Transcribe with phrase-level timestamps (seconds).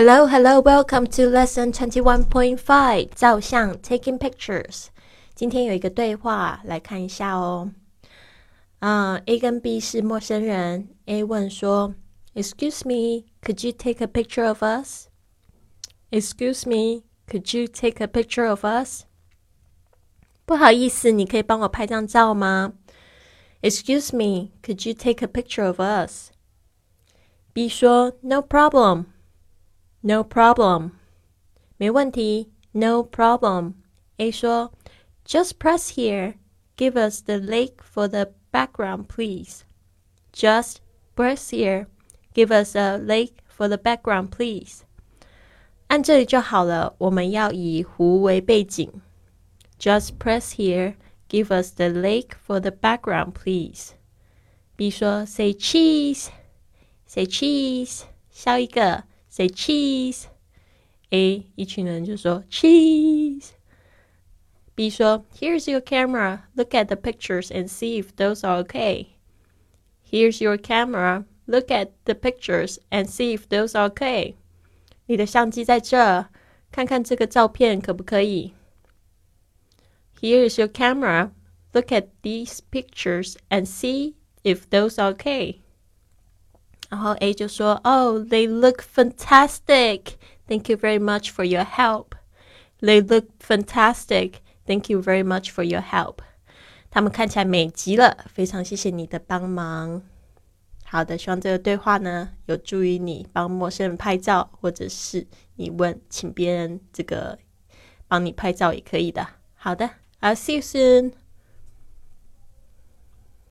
[0.00, 3.08] Hello, hello, welcome to lesson twenty one point five.
[3.14, 4.86] 照相 taking pictures.
[5.34, 7.72] 今天有一个对话，来看一下哦。
[8.80, 10.88] 嗯、a 跟 B 是陌生人。
[11.06, 11.94] A 问说：“
[12.34, 15.06] Excuse me, could you take a picture of us?
[16.10, 19.04] Excuse me, could you take a picture of us?
[20.44, 22.74] 不好意思，你可以帮我拍张照吗？
[23.62, 26.30] Excuse me, could you take a picture of us?
[27.52, 29.06] B 说：“No problem.”
[30.00, 30.92] No problem，
[31.76, 32.52] 没问题。
[32.72, 34.72] No problem。A 说，
[35.24, 36.34] Just press here.
[36.76, 39.62] Give us the link for the background, please.
[40.32, 40.76] Just
[41.14, 41.86] press here.
[42.34, 44.82] Give us a link for the background, please.
[45.88, 46.94] 按这里就好了。
[46.98, 49.00] 我们要以湖为背景。
[49.78, 50.94] Just press here.
[51.28, 53.92] Give us the link for the background, please.
[54.76, 56.28] B 说，Say cheese.
[57.06, 58.02] Say cheese.
[58.30, 59.04] 笑一个。
[59.30, 66.40] say cheese。A 一群人就说 cheese。B 说 Here's your camera.
[66.54, 69.16] Look at the pictures and see if those are okay.
[70.02, 71.24] Here's your camera.
[71.46, 74.34] Look at the pictures and see if those are okay.
[75.06, 76.26] 你的相机在这，
[76.72, 78.52] 看看这个照片可不可以？
[80.20, 81.30] Here's your camera.
[81.72, 85.59] Look at these pictures and see if those are okay.
[86.90, 90.14] 然后 A 就说：“Oh, they look fantastic.
[90.46, 92.10] Thank you very much for your help.
[92.80, 94.34] They look fantastic.
[94.66, 96.18] Thank you very much for your help.
[96.90, 100.02] 他们看起来美极了，非常谢谢你的帮忙。
[100.84, 107.38] 好的，希望这个对话呢有助于你帮陌生人拍照，或者是你问请别人这个
[108.06, 109.26] 帮你拍照也可以的。
[109.54, 111.12] 好的，I'll see you soon.